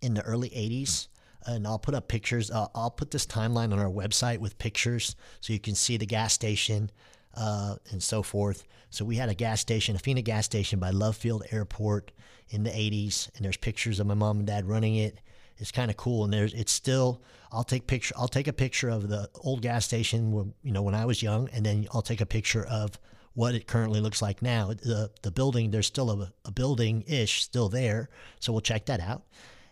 in 0.00 0.14
the 0.14 0.22
early 0.22 0.50
80s. 0.50 1.08
And 1.44 1.66
I'll 1.66 1.78
put 1.78 1.94
up 1.94 2.08
pictures. 2.08 2.50
Uh, 2.50 2.66
I'll 2.74 2.90
put 2.90 3.12
this 3.12 3.26
timeline 3.26 3.72
on 3.72 3.78
our 3.78 3.90
website 3.90 4.38
with 4.38 4.58
pictures 4.58 5.14
so 5.40 5.52
you 5.52 5.60
can 5.60 5.74
see 5.74 5.96
the 5.96 6.06
gas 6.06 6.32
station 6.32 6.90
uh, 7.34 7.76
and 7.90 8.02
so 8.02 8.22
forth. 8.22 8.64
So 8.90 9.04
we 9.04 9.16
had 9.16 9.28
a 9.28 9.34
gas 9.34 9.60
station, 9.60 9.94
a 9.94 9.98
FINA 9.98 10.22
gas 10.22 10.44
station 10.44 10.80
by 10.80 10.90
Love 10.90 11.16
Field 11.16 11.44
Airport 11.50 12.10
in 12.48 12.64
the 12.64 12.70
80s. 12.70 13.30
And 13.36 13.44
there's 13.44 13.56
pictures 13.56 14.00
of 14.00 14.06
my 14.06 14.14
mom 14.14 14.38
and 14.38 14.46
dad 14.46 14.66
running 14.66 14.96
it 14.96 15.20
is 15.58 15.70
kind 15.70 15.90
of 15.90 15.96
cool. 15.96 16.24
And 16.24 16.32
there's 16.32 16.54
it's 16.54 16.72
still 16.72 17.22
I'll 17.52 17.64
take 17.64 17.86
picture 17.86 18.14
I'll 18.16 18.28
take 18.28 18.48
a 18.48 18.52
picture 18.52 18.88
of 18.88 19.08
the 19.08 19.28
old 19.34 19.62
gas 19.62 19.84
station 19.84 20.32
when 20.32 20.54
you 20.62 20.72
know 20.72 20.82
when 20.82 20.94
I 20.94 21.04
was 21.04 21.22
young, 21.22 21.48
and 21.50 21.64
then 21.64 21.86
I'll 21.92 22.02
take 22.02 22.20
a 22.20 22.26
picture 22.26 22.64
of 22.66 22.98
what 23.34 23.54
it 23.54 23.66
currently 23.66 24.00
looks 24.00 24.22
like 24.22 24.42
now. 24.42 24.68
The 24.68 25.10
the 25.22 25.30
building 25.30 25.70
there's 25.70 25.86
still 25.86 26.10
a, 26.10 26.32
a 26.44 26.50
building 26.50 27.04
ish 27.06 27.42
still 27.42 27.68
there, 27.68 28.08
so 28.40 28.52
we'll 28.52 28.60
check 28.62 28.86
that 28.86 29.00
out. 29.00 29.22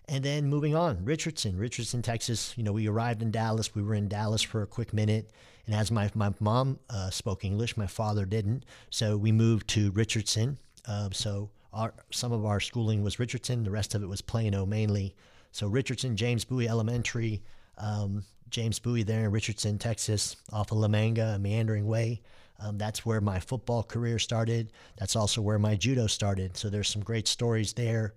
And 0.06 0.22
then 0.22 0.48
moving 0.48 0.76
on, 0.76 1.04
Richardson, 1.04 1.56
Richardson, 1.56 2.02
Texas. 2.02 2.52
You 2.58 2.62
know, 2.62 2.72
we 2.72 2.88
arrived 2.88 3.22
in 3.22 3.30
Dallas. 3.30 3.74
We 3.74 3.82
were 3.82 3.94
in 3.94 4.08
Dallas 4.08 4.42
for 4.42 4.62
a 4.62 4.66
quick 4.66 4.92
minute. 4.92 5.30
And 5.66 5.74
as 5.74 5.90
my, 5.90 6.10
my 6.14 6.32
mom 6.40 6.78
uh, 6.90 7.08
spoke 7.10 7.44
English, 7.44 7.76
my 7.76 7.86
father 7.86 8.26
didn't. 8.26 8.64
So 8.90 9.16
we 9.16 9.32
moved 9.32 9.68
to 9.68 9.90
Richardson. 9.92 10.58
Uh, 10.86 11.08
so 11.12 11.48
our, 11.72 11.94
some 12.10 12.32
of 12.32 12.44
our 12.44 12.60
schooling 12.60 13.02
was 13.02 13.18
Richardson, 13.18 13.64
the 13.64 13.70
rest 13.70 13.94
of 13.94 14.02
it 14.02 14.06
was 14.06 14.20
Plano 14.20 14.66
mainly. 14.66 15.14
So 15.54 15.68
Richardson, 15.68 16.16
James 16.16 16.44
Bowie 16.44 16.68
Elementary, 16.68 17.40
um, 17.78 18.25
James 18.50 18.80
Bowie 18.80 19.04
there 19.04 19.26
in 19.26 19.30
Richardson, 19.30 19.78
Texas, 19.78 20.34
off 20.52 20.73
of 20.73 20.78
La 20.78 20.88
Manga, 20.88 21.38
Meandering 21.38 21.87
Way. 21.87 22.23
Um, 22.58 22.76
that's 22.76 23.06
where 23.06 23.20
my 23.20 23.38
football 23.38 23.84
career 23.84 24.18
started. 24.18 24.73
That's 24.99 25.14
also 25.14 25.40
where 25.40 25.61
my 25.61 25.76
judo 25.76 26.08
started. 26.08 26.56
So 26.56 26.68
there's 26.68 26.88
some 26.88 27.02
great 27.02 27.28
stories 27.28 27.73
there 27.73 28.14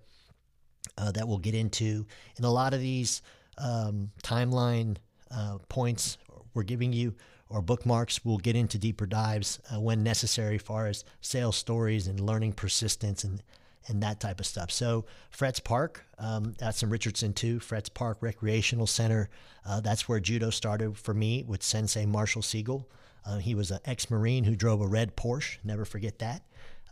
uh, 0.98 1.12
that 1.12 1.28
we'll 1.28 1.38
get 1.38 1.54
into. 1.54 2.04
And 2.36 2.44
a 2.44 2.50
lot 2.50 2.74
of 2.74 2.80
these 2.80 3.22
um, 3.56 4.10
timeline 4.24 4.96
uh, 5.30 5.58
points 5.68 6.18
we're 6.54 6.64
giving 6.64 6.92
you 6.92 7.14
or 7.48 7.62
bookmarks, 7.62 8.24
we'll 8.24 8.38
get 8.38 8.56
into 8.56 8.78
deeper 8.78 9.06
dives 9.06 9.60
uh, 9.72 9.78
when 9.78 10.02
necessary, 10.02 10.58
far 10.58 10.88
as 10.88 11.04
sales 11.20 11.54
stories 11.54 12.08
and 12.08 12.18
learning 12.18 12.54
persistence 12.54 13.22
and 13.22 13.44
and 13.86 14.02
that 14.02 14.20
type 14.20 14.40
of 14.40 14.46
stuff. 14.46 14.70
So 14.70 15.06
Fretz 15.30 15.62
Park, 15.62 16.04
um, 16.18 16.54
that's 16.58 16.82
in 16.82 16.90
Richardson 16.90 17.32
too. 17.32 17.58
Fretz 17.58 17.92
Park 17.92 18.18
Recreational 18.20 18.86
Center. 18.86 19.30
Uh, 19.64 19.80
that's 19.80 20.08
where 20.08 20.20
judo 20.20 20.50
started 20.50 20.96
for 20.96 21.14
me 21.14 21.44
with 21.46 21.62
Sensei 21.62 22.06
Marshall 22.06 22.42
Siegel. 22.42 22.88
Uh, 23.24 23.38
he 23.38 23.54
was 23.54 23.70
an 23.70 23.80
ex-marine 23.84 24.44
who 24.44 24.56
drove 24.56 24.80
a 24.80 24.86
red 24.86 25.16
Porsche. 25.16 25.58
Never 25.64 25.84
forget 25.84 26.18
that. 26.20 26.42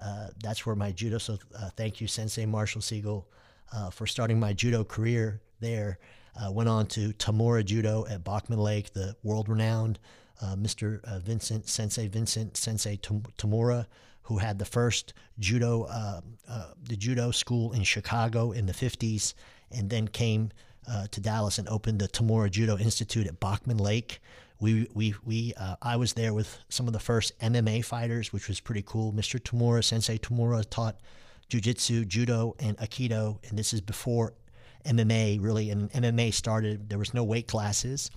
Uh, 0.02 0.28
that's 0.42 0.66
where 0.66 0.76
my 0.76 0.92
judo. 0.92 1.18
So 1.18 1.38
uh, 1.58 1.70
thank 1.76 2.00
you, 2.00 2.06
Sensei 2.06 2.44
Marshall 2.46 2.82
Siegel, 2.82 3.26
uh, 3.72 3.90
for 3.90 4.06
starting 4.06 4.38
my 4.38 4.52
judo 4.52 4.84
career 4.84 5.40
there. 5.60 5.98
Uh, 6.38 6.52
went 6.52 6.68
on 6.68 6.86
to 6.86 7.14
Tamura 7.14 7.64
Judo 7.64 8.04
at 8.10 8.22
Bachman 8.22 8.58
Lake, 8.58 8.92
the 8.92 9.16
world-renowned 9.22 9.98
Mr. 10.42 11.00
Vincent 11.22 11.66
Sensei 11.66 12.08
Vincent 12.08 12.58
Sensei 12.58 12.98
Tamura 12.98 13.86
who 14.26 14.38
had 14.38 14.58
the 14.58 14.64
first 14.64 15.14
judo, 15.38 15.84
uh, 15.84 16.20
uh, 16.48 16.70
the 16.82 16.96
judo 16.96 17.30
school 17.30 17.72
in 17.72 17.84
Chicago 17.84 18.50
in 18.50 18.66
the 18.66 18.72
50s, 18.72 19.34
and 19.70 19.88
then 19.88 20.08
came 20.08 20.50
uh, 20.88 21.06
to 21.12 21.20
Dallas 21.20 21.58
and 21.58 21.68
opened 21.68 22.00
the 22.00 22.08
Tamura 22.08 22.50
Judo 22.50 22.76
Institute 22.76 23.26
at 23.28 23.38
Bachman 23.38 23.78
Lake. 23.78 24.20
We, 24.58 24.88
we, 24.94 25.14
we, 25.24 25.54
uh, 25.56 25.76
I 25.80 25.96
was 25.96 26.14
there 26.14 26.34
with 26.34 26.58
some 26.68 26.88
of 26.88 26.92
the 26.92 26.98
first 26.98 27.38
MMA 27.40 27.84
fighters, 27.84 28.32
which 28.32 28.48
was 28.48 28.58
pretty 28.58 28.82
cool. 28.82 29.12
Mr. 29.12 29.38
Tamura, 29.38 29.84
Sensei 29.84 30.18
Tamura, 30.18 30.64
taught 30.68 30.96
jujitsu, 31.48 32.06
judo, 32.08 32.56
and 32.58 32.76
aikido, 32.78 33.38
and 33.48 33.56
this 33.56 33.72
is 33.72 33.80
before 33.80 34.32
MMA 34.84 35.40
really. 35.40 35.70
And 35.70 35.90
MMA 35.92 36.34
started. 36.34 36.88
There 36.88 36.98
was 36.98 37.14
no 37.14 37.22
weight 37.22 37.46
classes, 37.46 38.10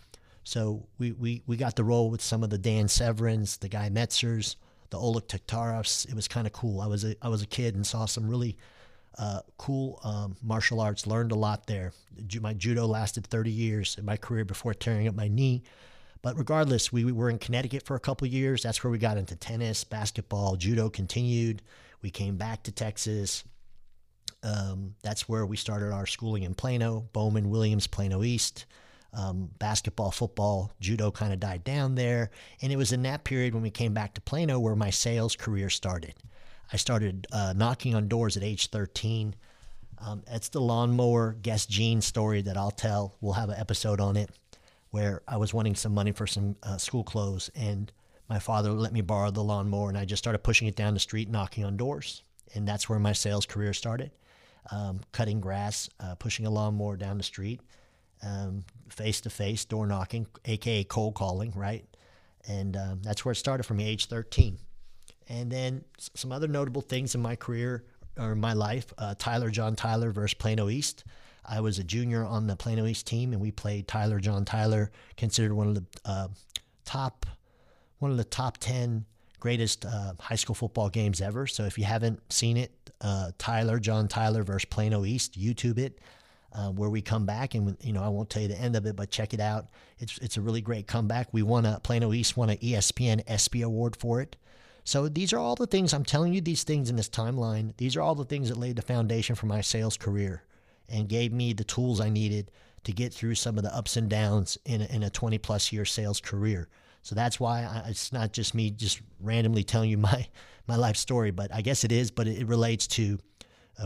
so 0.44 0.88
we, 0.98 1.12
we, 1.12 1.44
we 1.46 1.56
got 1.56 1.76
the 1.76 1.84
role 1.84 2.10
with 2.10 2.22
some 2.22 2.44
of 2.44 2.50
the 2.50 2.58
Dan 2.58 2.88
Severns, 2.88 3.58
the 3.58 3.70
Guy 3.70 3.90
Mezgers, 3.90 4.56
the 4.90 4.98
Oleg 4.98 5.28
Taktarovs. 5.28 6.08
It 6.08 6.16
was 6.16 6.28
kind 6.28 6.48
of 6.48 6.54
cool. 6.54 6.82
I 6.82 6.88
was 6.88 7.04
a, 7.04 7.16
I 7.22 7.30
was 7.30 7.42
a 7.42 7.48
kid 7.48 7.76
and 7.76 7.86
saw 7.86 8.06
some 8.06 8.28
really 8.28 8.58
uh, 9.18 9.42
cool 9.58 10.00
um, 10.04 10.36
martial 10.42 10.80
arts. 10.80 11.08
Learned 11.08 11.32
a 11.32 11.36
lot 11.36 11.68
there. 11.68 11.94
My 12.42 12.54
judo 12.54 12.86
lasted 12.86 13.28
30 13.28 13.52
years 13.52 13.98
in 13.98 14.06
my 14.06 14.18
career 14.18 14.46
before 14.46 14.74
tearing 14.74 15.08
up 15.08 15.16
my 15.16 15.28
knee. 15.28 15.64
But 16.22 16.38
regardless, 16.38 16.92
we, 16.92 17.06
we 17.06 17.12
were 17.12 17.30
in 17.30 17.38
Connecticut 17.40 17.84
for 17.86 17.96
a 17.96 18.00
couple 18.00 18.28
years. 18.28 18.64
That's 18.64 18.84
where 18.84 18.92
we 18.92 18.98
got 18.98 19.18
into 19.18 19.36
tennis, 19.36 19.84
basketball, 19.84 20.58
judo 20.58 20.90
continued. 20.90 21.62
We 22.02 22.10
came 22.10 22.36
back 22.36 22.64
to 22.64 22.72
Texas. 22.72 23.44
Um, 24.44 24.96
that's 25.02 25.30
where 25.30 25.46
we 25.46 25.58
started 25.58 25.92
our 25.92 26.06
schooling 26.06 26.44
in 26.44 26.56
Plano, 26.56 27.08
Bowman 27.14 27.50
Williams, 27.50 27.88
Plano 27.88 28.24
East 28.24 28.66
um, 29.14 29.50
basketball, 29.60 30.12
football, 30.12 30.72
judo 30.80 31.12
kind 31.12 31.34
of 31.34 31.40
died 31.40 31.64
down 31.64 31.96
there. 31.96 32.30
And 32.62 32.72
it 32.72 32.78
was 32.78 32.92
in 32.92 33.04
that 33.04 33.24
period 33.24 33.54
when 33.54 33.64
we 33.64 33.72
came 33.72 33.94
back 33.94 34.14
to 34.16 34.22
Plano 34.22 34.60
where 34.60 34.76
my 34.76 34.90
sales 34.90 35.36
career 35.36 35.70
started. 35.70 36.14
I 36.72 36.78
started 36.78 37.28
uh, 37.32 37.54
knocking 37.56 37.96
on 37.96 38.08
doors 38.08 38.38
at 38.38 38.44
age 38.44 38.68
13. 38.68 39.36
Um, 39.98 40.24
it's 40.28 40.50
the 40.50 40.62
lawnmower 40.62 41.34
guest 41.42 41.70
Gene 41.70 42.02
story 42.02 42.42
that 42.44 42.58
I'll 42.58 42.72
tell. 42.72 43.16
We'll 43.22 43.34
have 43.34 43.50
an 43.50 43.60
episode 43.60 44.00
on 44.00 44.16
it 44.16 44.30
where 44.92 45.22
I 45.28 45.38
was 45.38 45.54
wanting 45.54 45.76
some 45.76 45.94
money 45.94 46.12
for 46.12 46.26
some 46.26 46.56
uh, 46.64 46.78
school 46.78 47.04
clothes, 47.04 47.50
and 47.56 47.92
my 48.28 48.40
father 48.40 48.72
let 48.72 48.94
me 48.94 49.02
borrow 49.02 49.30
the 49.32 49.44
lawnmower, 49.44 49.90
and 49.90 49.98
I 49.98 50.06
just 50.06 50.24
started 50.24 50.40
pushing 50.40 50.68
it 50.68 50.76
down 50.76 50.94
the 50.94 51.00
street, 51.00 51.30
knocking 51.30 51.64
on 51.64 51.78
doors, 51.78 52.24
and 52.56 52.68
that's 52.68 52.90
where 52.90 53.00
my 53.00 53.14
sales 53.14 53.46
career 53.46 53.74
started. 53.74 54.12
Um, 54.72 55.02
cutting 55.12 55.42
grass, 55.42 55.90
uh, 56.00 56.16
pushing 56.16 56.46
a 56.46 56.50
lawnmower 56.50 56.96
down 56.96 57.18
the 57.18 57.24
street, 57.24 57.62
face 58.90 59.22
to 59.22 59.30
face, 59.30 59.66
door 59.66 59.88
knocking, 59.88 60.28
aka 60.46 60.84
cold 60.84 61.16
calling, 61.16 61.52
right? 61.56 61.86
And 62.48 62.76
um, 62.76 63.02
that's 63.04 63.24
where 63.24 63.32
it 63.32 63.36
started 63.36 63.64
for 63.64 63.74
me, 63.74 63.88
age 63.88 64.08
13. 64.08 64.58
And 65.28 65.52
then 65.52 65.84
some 65.98 66.32
other 66.32 66.48
notable 66.48 66.82
things 66.82 67.14
in 67.16 67.22
my 67.22 67.36
career 67.36 67.84
or 68.18 68.36
my 68.36 68.54
life 68.54 68.92
uh, 68.98 69.16
Tyler 69.18 69.50
John 69.50 69.76
Tyler 69.76 70.12
versus 70.12 70.34
Plano 70.34 70.70
East. 70.70 71.04
I 71.46 71.62
was 71.62 71.80
a 71.80 71.84
junior 71.84 72.26
on 72.26 72.48
the 72.48 72.56
Plano 72.56 72.86
East 72.86 73.08
team, 73.08 73.32
and 73.34 73.42
we 73.42 73.52
played 73.52 73.88
Tyler 73.88 74.20
John 74.20 74.46
Tyler, 74.46 74.92
considered 75.18 75.54
one 75.54 75.68
of 75.68 75.76
the 75.76 75.86
uh, 76.06 76.28
top, 76.86 77.26
one 78.00 78.12
of 78.12 78.18
the 78.18 78.24
top 78.24 78.58
ten 78.58 79.06
greatest 79.40 79.86
uh, 79.86 80.14
high 80.20 80.36
school 80.36 80.54
football 80.54 80.90
games 80.90 81.22
ever. 81.22 81.48
So 81.48 81.64
if 81.64 81.78
you 81.78 81.86
haven't 81.86 82.20
seen 82.32 82.58
it, 82.58 82.72
uh, 83.02 83.32
Tyler 83.38 83.80
John 83.80 84.08
Tyler 84.08 84.44
versus 84.44 84.66
Plano 84.66 85.06
East, 85.06 85.40
YouTube 85.40 85.80
it 85.80 86.00
uh, 86.54 86.70
where 86.72 86.90
we 86.90 87.02
come 87.02 87.26
back 87.26 87.54
and 87.54 87.78
you 87.82 87.94
know 87.94 88.04
I 88.04 88.10
won't 88.10 88.30
tell 88.30 88.42
you 88.42 88.48
the 88.48 88.60
end 88.60 88.76
of 88.76 88.86
it, 88.86 88.96
but 88.96 89.12
check 89.12 89.34
it 89.34 89.40
out. 89.40 89.68
It's 90.00 90.18
it's 90.20 90.38
a 90.38 90.42
really 90.42 90.62
great 90.62 90.88
comeback. 90.88 91.30
We 91.32 91.44
won 91.44 91.66
a 91.66 91.80
Plano 91.80 92.14
East 92.14 92.38
won 92.38 92.50
an 92.50 92.58
ESPN 92.58 93.24
ESPY 93.28 93.62
award 93.62 93.96
for 93.96 94.22
it. 94.22 94.36
So 94.84 95.08
these 95.08 95.34
are 95.34 95.40
all 95.40 95.56
the 95.56 95.68
things 95.68 95.94
I'm 95.94 96.06
telling 96.06 96.34
you. 96.34 96.42
These 96.42 96.64
things 96.64 96.90
in 96.90 96.96
this 96.96 97.10
timeline. 97.10 97.76
These 97.78 97.96
are 97.96 98.02
all 98.02 98.16
the 98.16 98.26
things 98.26 98.50
that 98.50 98.58
laid 98.58 98.76
the 98.76 98.82
foundation 98.82 99.36
for 99.36 99.46
my 99.46 99.62
sales 99.62 99.98
career 99.98 100.44
and 100.88 101.08
gave 101.08 101.32
me 101.32 101.54
the 101.54 101.64
tools 101.64 102.02
I 102.02 102.10
needed 102.10 102.50
to 102.86 102.92
get 102.92 103.14
through 103.14 103.36
some 103.36 103.58
of 103.58 103.64
the 103.64 103.76
ups 103.76 103.98
and 103.98 104.10
downs 104.10 104.58
in 104.66 104.82
a, 104.82 104.86
in 104.86 105.04
a 105.04 105.10
20 105.10 105.38
plus 105.38 105.72
year 105.72 105.86
sales 105.86 106.20
career. 106.20 106.70
So 107.04 107.14
that's 107.14 107.40
why 107.40 107.64
I, 107.64 107.90
it's 107.90 108.12
not 108.12 108.34
just 108.34 108.56
me 108.56 108.72
just 108.72 109.02
randomly 109.20 109.64
telling 109.64 109.90
you 109.90 109.98
my 110.12 110.28
my 110.68 110.76
life 110.76 110.98
story, 110.98 111.32
but 111.32 111.54
I 111.54 111.62
guess 111.62 111.84
it 111.84 111.92
is. 111.92 112.12
But 112.12 112.28
it, 112.28 112.40
it 112.40 112.48
relates 112.48 112.88
to 112.88 113.20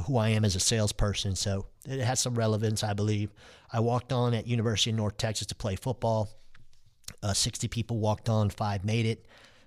who 0.02 0.18
I 0.18 0.30
am 0.30 0.44
as 0.46 0.56
a 0.56 0.60
salesperson. 0.60 1.36
So 1.36 1.68
it 1.88 2.02
has 2.02 2.20
some 2.20 2.36
relevance, 2.36 2.84
I 2.84 2.94
believe. 2.94 3.32
I 3.72 3.80
walked 3.80 4.12
on 4.12 4.34
at 4.34 4.48
University 4.48 4.90
of 4.90 4.98
North 4.98 5.18
Texas 5.18 5.48
to 5.48 5.56
play 5.56 5.76
football. 5.76 6.30
Uh, 7.22 7.34
60 7.34 7.68
people 7.68 8.00
walked 8.00 8.30
on, 8.30 8.50
five 8.50 8.84
made 8.86 9.06
it. 9.06 9.26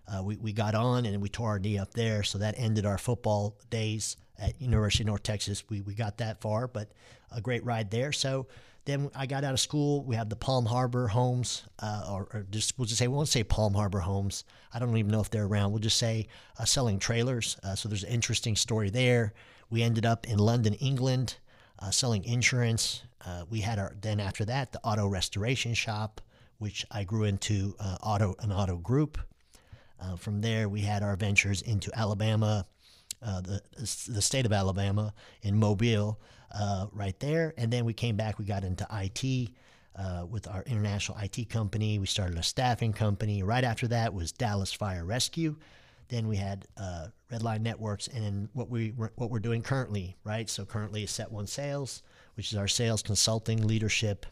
Uh, 0.08 0.22
we, 0.22 0.36
we 0.36 0.52
got 0.52 0.74
on 0.74 1.04
and 1.04 1.20
we 1.20 1.28
tore 1.28 1.50
our 1.50 1.58
knee 1.58 1.78
up 1.78 1.92
there. 1.94 2.22
So 2.22 2.38
that 2.38 2.54
ended 2.58 2.86
our 2.86 2.98
football 2.98 3.56
days 3.70 4.16
at 4.38 4.60
University 4.60 5.02
of 5.02 5.08
North 5.08 5.22
Texas. 5.22 5.64
We, 5.68 5.80
we 5.80 5.94
got 5.94 6.18
that 6.18 6.40
far, 6.40 6.68
but 6.68 6.92
a 7.32 7.40
great 7.40 7.64
ride 7.64 7.90
there. 7.90 8.12
So 8.12 8.46
then 8.84 9.10
I 9.16 9.26
got 9.26 9.42
out 9.42 9.52
of 9.52 9.60
school. 9.60 10.04
We 10.04 10.14
have 10.14 10.28
the 10.28 10.36
Palm 10.36 10.64
Harbor 10.64 11.08
homes, 11.08 11.64
uh, 11.80 12.08
or, 12.08 12.28
or, 12.32 12.46
just 12.50 12.78
we'll 12.78 12.86
just 12.86 12.98
say 12.98 13.08
we 13.08 13.16
won't 13.16 13.28
say 13.28 13.42
Palm 13.42 13.74
Harbor 13.74 13.98
homes. 13.98 14.44
I 14.72 14.78
don't 14.78 14.96
even 14.96 15.10
know 15.10 15.20
if 15.20 15.28
they're 15.28 15.44
around. 15.44 15.72
We'll 15.72 15.80
just 15.80 15.98
say 15.98 16.28
uh, 16.58 16.64
selling 16.64 17.00
trailers. 17.00 17.56
Uh, 17.64 17.74
so 17.74 17.88
there's 17.88 18.04
an 18.04 18.10
interesting 18.10 18.54
story 18.54 18.90
there. 18.90 19.34
We 19.70 19.82
ended 19.82 20.06
up 20.06 20.26
in 20.26 20.38
London, 20.38 20.74
England, 20.74 21.36
uh, 21.78 21.90
selling 21.90 22.24
insurance. 22.24 23.02
Uh, 23.24 23.44
we 23.50 23.60
had 23.60 23.78
our 23.78 23.94
then 24.00 24.20
after 24.20 24.44
that 24.44 24.72
the 24.72 24.80
auto 24.84 25.06
restoration 25.06 25.74
shop, 25.74 26.20
which 26.58 26.86
I 26.90 27.04
grew 27.04 27.24
into 27.24 27.74
uh, 27.80 27.96
auto 28.02 28.34
an 28.40 28.52
auto 28.52 28.76
group. 28.76 29.18
Uh, 30.00 30.16
from 30.16 30.40
there, 30.40 30.68
we 30.68 30.82
had 30.82 31.02
our 31.02 31.16
ventures 31.16 31.62
into 31.62 31.90
Alabama, 31.98 32.66
uh, 33.22 33.40
the 33.40 33.62
the 33.76 34.22
state 34.22 34.46
of 34.46 34.52
Alabama 34.52 35.12
in 35.42 35.58
Mobile, 35.58 36.20
uh, 36.52 36.86
right 36.92 37.18
there, 37.20 37.54
and 37.56 37.72
then 37.72 37.84
we 37.84 37.92
came 37.92 38.16
back. 38.16 38.38
We 38.38 38.44
got 38.44 38.64
into 38.64 38.86
IT. 38.90 39.50
with 40.30 40.46
our 40.46 40.62
international 40.64 41.18
IT 41.18 41.48
company, 41.48 41.98
we 41.98 42.06
started 42.06 42.38
a 42.38 42.42
staffing 42.42 42.92
company. 42.92 43.42
Right 43.42 43.64
after 43.64 43.88
that 43.88 44.12
was 44.12 44.30
Dallas 44.30 44.72
Fire 44.72 45.04
Rescue, 45.04 45.56
then 46.08 46.28
we 46.28 46.36
had 46.36 46.66
uh, 46.76 47.08
Redline 47.30 47.60
Networks, 47.60 48.08
and 48.08 48.48
what 48.52 48.70
we 48.70 48.90
what 48.90 49.30
we're 49.30 49.38
doing 49.38 49.62
currently, 49.62 50.16
right? 50.24 50.48
So 50.48 50.64
currently 50.64 51.06
Set 51.06 51.30
One 51.30 51.46
Sales, 51.46 52.02
which 52.34 52.52
is 52.52 52.58
our 52.58 52.68
sales 52.68 53.02
consulting, 53.02 53.66
leadership, 53.66 54.26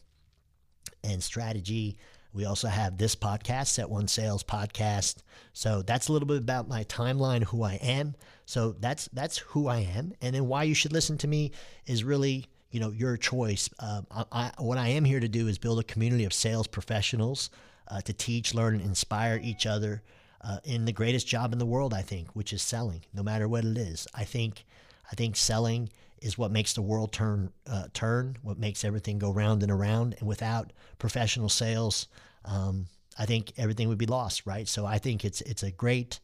and 1.02 1.22
strategy. 1.22 1.96
We 2.32 2.44
also 2.44 2.68
have 2.68 2.98
this 2.98 3.14
podcast, 3.14 3.68
Set 3.68 3.88
One 3.88 4.08
Sales 4.08 4.42
Podcast. 4.42 5.18
So 5.52 5.82
that's 5.82 6.08
a 6.08 6.12
little 6.12 6.26
bit 6.26 6.38
about 6.38 6.68
my 6.68 6.84
timeline, 6.84 7.44
who 7.44 7.62
I 7.62 7.74
am. 7.74 8.14
So 8.46 8.72
that's 8.72 9.08
that's 9.12 9.38
who 9.38 9.68
I 9.68 9.78
am, 9.78 10.12
and 10.20 10.34
then 10.34 10.46
why 10.46 10.64
you 10.64 10.74
should 10.74 10.92
listen 10.92 11.18
to 11.18 11.28
me 11.28 11.52
is 11.86 12.04
really 12.04 12.46
you 12.70 12.80
know 12.80 12.90
your 12.90 13.16
choice. 13.16 13.68
Uh, 13.78 14.02
I, 14.10 14.24
I, 14.32 14.52
what 14.58 14.78
I 14.78 14.88
am 14.88 15.04
here 15.04 15.20
to 15.20 15.28
do 15.28 15.48
is 15.48 15.58
build 15.58 15.80
a 15.80 15.84
community 15.84 16.24
of 16.24 16.32
sales 16.32 16.66
professionals 16.66 17.50
uh, 17.88 18.00
to 18.02 18.12
teach, 18.12 18.54
learn, 18.54 18.74
and 18.74 18.84
inspire 18.84 19.40
each 19.42 19.66
other 19.66 20.02
uh, 20.44 20.58
in 20.64 20.84
the 20.84 20.92
greatest 20.92 21.26
job 21.26 21.52
in 21.52 21.58
the 21.58 21.66
world, 21.66 21.94
I 21.94 22.02
think, 22.02 22.28
which 22.34 22.52
is 22.52 22.62
selling, 22.62 23.02
no 23.14 23.22
matter 23.22 23.48
what 23.48 23.64
it 23.64 23.78
is. 23.78 24.06
I 24.14 24.24
think, 24.24 24.64
I 25.10 25.14
think 25.14 25.36
selling 25.36 25.88
is 26.20 26.36
what 26.36 26.52
makes 26.52 26.74
the 26.74 26.82
world 26.82 27.12
turn, 27.12 27.50
uh, 27.66 27.86
turn, 27.94 28.36
what 28.42 28.58
makes 28.58 28.84
everything 28.84 29.18
go 29.18 29.30
round 29.30 29.62
and 29.62 29.72
around. 29.72 30.16
And 30.18 30.28
without 30.28 30.72
professional 30.98 31.48
sales, 31.48 32.08
um, 32.44 32.86
I 33.18 33.26
think 33.26 33.52
everything 33.56 33.88
would 33.88 33.98
be 33.98 34.06
lost, 34.06 34.46
right? 34.46 34.68
So 34.68 34.84
I 34.84 34.98
think 34.98 35.24
it's 35.24 35.40
it's 35.42 35.62
a 35.62 35.70
great 35.70 36.20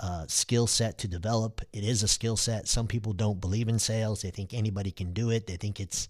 uh, 0.00 0.26
skill 0.28 0.66
set 0.66 0.98
to 0.98 1.08
develop. 1.08 1.60
It 1.72 1.84
is 1.84 2.02
a 2.02 2.08
skill 2.08 2.36
set. 2.36 2.68
Some 2.68 2.86
people 2.86 3.12
don't 3.12 3.40
believe 3.40 3.68
in 3.68 3.78
sales. 3.78 4.22
They 4.22 4.30
think 4.30 4.52
anybody 4.52 4.90
can 4.90 5.12
do 5.12 5.30
it. 5.30 5.46
They 5.46 5.56
think 5.56 5.80
it's 5.80 6.08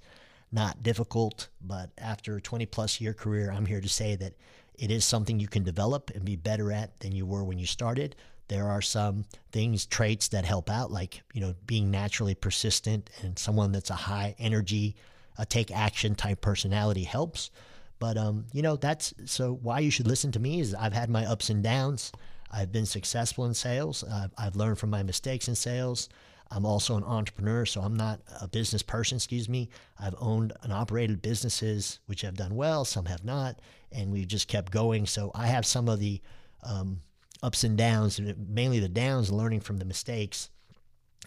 not 0.51 0.83
difficult. 0.83 1.49
But 1.61 1.91
after 1.99 2.37
a 2.37 2.41
20 2.41 2.67
plus 2.67 3.01
year 3.01 3.15
career, 3.15 3.53
I'm 3.53 3.67
here 3.67 3.81
to 3.81 3.89
say 3.89 4.17
that 4.17 4.35
it 4.79 4.91
is 4.91 5.05
something 5.05 5.39
you 5.39 5.49
can 5.49 5.63
develop 5.63 6.11
and 6.15 6.25
be 6.25 6.37
better 6.37 6.73
at 6.73 6.99
than 7.01 7.13
you 7.13 7.27
were 7.27 7.45
when 7.45 7.59
you 7.59 7.67
started. 7.67 8.17
There 8.49 8.69
are 8.69 8.83
some 8.83 9.25
things, 9.53 9.87
traits 9.87 10.29
that 10.29 10.45
help 10.45 10.69
out, 10.69 10.91
like 10.91 11.23
you 11.33 11.41
know 11.41 11.55
being 11.67 11.91
naturally 11.91 12.35
persistent 12.35 13.11
and 13.23 13.39
someone 13.39 13.73
that's 13.73 13.91
a 13.91 13.95
high 13.95 14.35
energy, 14.39 14.97
a 15.39 15.47
take 15.47 15.71
action 15.71 16.15
type 16.15 16.41
personality 16.41 17.05
helps. 17.05 17.51
But 17.99 18.19
um, 18.19 18.47
you 18.53 18.63
know 18.63 18.77
that's 18.77 19.15
so 19.25 19.55
why 19.63 19.79
you 19.81 19.91
should 19.91 20.07
listen 20.07 20.33
to 20.33 20.41
me 20.41 20.61
is 20.61 20.75
I've 20.75 20.93
had 20.93 21.09
my 21.09 21.25
ups 21.25 21.51
and 21.51 21.63
downs. 21.63 22.13
I've 22.51 22.71
been 22.71 22.87
successful 22.87 23.47
in 23.47 23.55
sales. 23.55 24.05
I've, 24.05 24.33
I've 24.39 24.57
learned 24.57 24.79
from 24.79 24.91
my 24.91 25.03
mistakes 25.03 25.49
in 25.49 25.55
sales. 25.57 26.09
I'm 26.51 26.67
also 26.67 26.97
an 26.97 27.05
entrepreneur, 27.05 27.67
so 27.67 27.81
I'm 27.81 27.97
not 27.97 28.21
a 28.41 28.47
business 28.47 28.83
person, 28.83 29.17
excuse 29.17 29.49
me. 29.49 29.71
I've 29.99 30.15
owned 30.19 30.53
and 30.63 30.73
operated 30.73 31.23
businesses 31.23 31.99
which 32.07 32.23
have 32.23 32.37
done 32.37 32.55
well, 32.55 32.85
some 32.85 33.07
have 33.07 33.25
not, 33.25 33.61
and 33.91 34.13
we've 34.13 34.29
just 34.29 34.49
kept 34.49 34.71
going. 34.71 35.07
So 35.07 35.31
I 35.35 35.47
have 35.47 35.67
some 35.67 35.89
of 35.89 35.99
the 35.99 36.21
um, 36.63 37.01
ups 37.43 37.65
and 37.65 37.77
downs, 37.77 38.21
mainly 38.49 38.79
the 38.79 38.89
downs, 38.89 39.33
learning 39.33 39.61
from 39.61 39.79
the 39.79 39.85
mistakes 39.85 40.51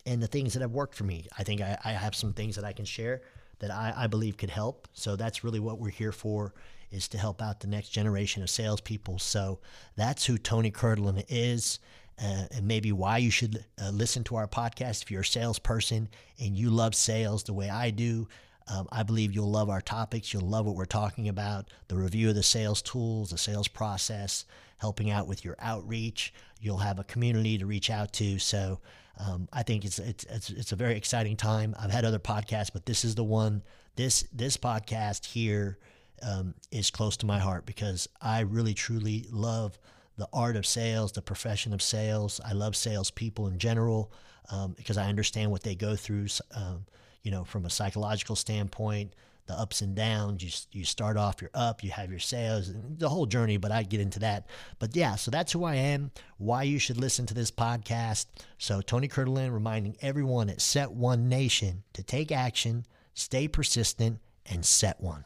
and 0.06 0.22
the 0.22 0.28
things 0.28 0.54
that 0.54 0.62
have 0.62 0.72
worked 0.72 0.96
for 0.96 1.04
me. 1.04 1.28
I 1.38 1.44
think 1.44 1.62
I, 1.62 1.78
I 1.84 1.92
have 1.92 2.16
some 2.16 2.34
things 2.34 2.56
that 2.56 2.66
I 2.66 2.74
can 2.74 2.86
share 2.86 3.22
that 3.60 3.72
I, 3.72 3.94
I, 3.96 4.08
believe 4.08 4.38
could 4.38 4.50
help. 4.50 4.88
So 4.94 5.16
that's 5.16 5.44
really 5.44 5.60
what 5.60 5.80
we're 5.80 5.90
here 5.90 6.12
for 6.12 6.54
is 6.92 7.08
to 7.10 7.18
help 7.18 7.42
out 7.42 7.60
the 7.60 7.68
next 7.68 7.90
generation 7.90 8.44
of 8.44 8.50
salespeople. 8.50 9.20
So 9.20 9.60
that's 9.96 10.26
who 10.26 10.38
Tony 10.38 10.72
Kurtulan 10.72 11.26
is. 11.28 11.80
Uh, 12.20 12.46
and 12.56 12.68
maybe 12.68 12.92
why 12.92 13.18
you 13.18 13.30
should 13.30 13.64
uh, 13.82 13.92
listen 13.92 14.24
to 14.24 14.36
our 14.36 14.48
podcast 14.48 15.04
if 15.04 15.12
you're 15.12 15.22
a 15.22 15.26
salesperson 15.26 16.10
and 16.40 16.58
you 16.58 16.70
love 16.72 16.96
sales 16.96 17.44
the 17.44 17.54
way 17.54 17.70
I 17.70 17.92
do. 17.92 18.28
Um, 18.68 18.88
I 18.92 19.04
believe 19.04 19.34
you'll 19.34 19.52
love 19.52 19.70
our 19.70 19.82
topics. 19.82 20.34
You'll 20.34 20.50
love 20.50 20.66
what 20.66 20.76
we're 20.76 20.86
talking 20.86 21.30
about 21.30 21.70
the 21.88 21.96
review 21.96 22.30
of 22.30 22.36
the 22.36 22.44
sales 22.44 22.82
tools, 22.82 23.30
the 23.30 23.38
sales 23.38 23.68
process, 23.68 24.46
helping 24.78 25.10
out 25.10 25.28
with 25.28 25.46
your 25.46 25.56
outreach. 25.60 26.34
You'll 26.60 26.78
have 26.78 27.00
a 27.00 27.04
community 27.04 27.58
to 27.60 27.66
reach 27.66 27.90
out 27.90 28.14
to. 28.14 28.40
So 28.40 28.80
um, 29.20 29.48
I 29.54 29.64
think 29.64 29.86
it's, 29.86 30.00
it's, 30.00 30.26
it's, 30.26 30.50
it's 30.50 30.72
a 30.72 30.76
very 30.76 30.96
exciting 30.96 31.38
time. 31.38 31.76
I've 31.80 31.92
had 31.92 32.04
other 32.04 32.20
podcasts, 32.20 32.72
but 32.74 32.86
this 32.86 33.06
is 33.06 33.16
the 33.16 33.24
one. 33.24 33.64
This, 33.96 34.24
this 34.34 34.58
podcast 34.58 35.26
here 35.26 35.78
um, 36.22 36.54
is 36.72 36.92
close 36.92 37.18
to 37.18 37.26
my 37.26 37.40
heart 37.40 37.66
because 37.66 38.10
I 38.22 38.42
really, 38.42 38.74
truly 38.74 39.26
love 39.32 39.78
the 40.18 40.28
art 40.34 40.56
of 40.56 40.66
sales, 40.66 41.12
the 41.12 41.22
profession 41.22 41.74
of 41.74 41.82
sales. 41.82 42.42
I 42.44 42.54
love 42.54 42.76
salespeople 42.76 43.48
in 43.48 43.60
general 43.60 44.12
um, 44.52 44.74
because 44.74 44.98
I 44.98 45.08
understand 45.08 45.52
what 45.52 45.64
they 45.64 45.76
go 45.76 45.96
through. 45.96 46.28
Um, 46.56 46.86
you 47.24 47.32
know, 47.32 47.44
from 47.44 47.66
a 47.66 47.70
psychological 47.70 48.36
standpoint, 48.36 49.14
the 49.48 49.54
ups 49.54 49.82
and 49.82 49.96
downs. 49.96 50.44
You 50.44 50.80
you 50.80 50.86
start 50.86 51.18
off, 51.18 51.42
you're 51.42 51.52
up, 51.54 51.84
you 51.84 51.92
have 51.92 52.10
your 52.10 52.20
sales, 52.20 52.72
the 52.98 53.10
whole 53.10 53.26
journey. 53.26 53.58
But 53.58 53.72
I 53.72 53.84
get 53.84 54.00
into 54.00 54.20
that. 54.20 54.48
But 54.80 54.96
yeah, 54.96 55.16
so 55.16 55.32
that's 55.32 55.52
who 55.52 55.64
I 55.64 55.76
am. 55.76 56.12
Why 56.38 56.64
you 56.64 56.80
should 56.80 56.98
listen 56.98 57.26
to 57.28 57.34
this 57.34 57.52
podcast. 57.52 58.28
So 58.58 58.82
Tony 58.82 59.08
Kurtulan 59.08 59.54
reminding 59.54 59.98
everyone 60.02 60.50
at 60.50 60.62
Set 60.62 60.92
One 60.92 61.28
Nation 61.28 61.84
to 61.94 62.04
take 62.04 62.32
action, 62.32 62.86
stay 63.14 63.48
persistent, 63.48 64.20
and 64.46 64.66
set 64.66 65.02
one. 65.02 65.26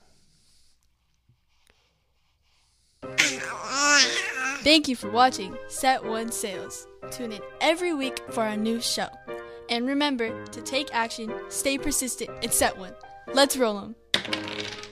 Thank 4.63 4.87
you 4.87 4.95
for 4.95 5.09
watching 5.09 5.57
Set 5.69 6.03
One 6.03 6.31
Sales. 6.31 6.85
Tune 7.09 7.31
in 7.31 7.41
every 7.61 7.93
week 7.93 8.21
for 8.29 8.43
our 8.43 8.55
new 8.55 8.79
show. 8.79 9.07
And 9.69 9.87
remember 9.87 10.45
to 10.45 10.61
take 10.61 10.93
action, 10.93 11.33
stay 11.49 11.79
persistent, 11.79 12.29
and 12.43 12.53
set 12.53 12.77
one. 12.77 12.93
Let's 13.33 13.57
roll 13.57 13.81
them. 13.81 13.95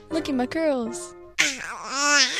Look 0.10 0.28
at 0.28 0.34
my 0.34 0.48
curls. 0.48 1.14